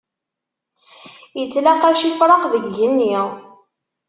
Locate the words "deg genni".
2.53-3.11